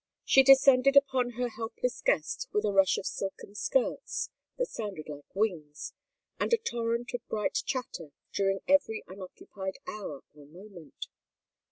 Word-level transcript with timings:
She 0.25 0.41
descended 0.41 0.95
upon 0.95 1.33
her 1.33 1.47
helpless 1.49 2.01
guest 2.01 2.47
with 2.51 2.65
a 2.65 2.71
rush 2.71 2.97
of 2.97 3.05
silken 3.05 3.53
skirts 3.53 4.29
that 4.57 4.65
sounded 4.65 5.07
like 5.07 5.35
wings 5.35 5.93
and 6.39 6.51
a 6.51 6.57
torrent 6.57 7.11
of 7.13 7.21
bright 7.27 7.61
chatter, 7.67 8.09
during 8.33 8.61
every 8.67 9.03
unoccupied 9.07 9.77
hour 9.85 10.23
or 10.33 10.47
moment. 10.47 11.05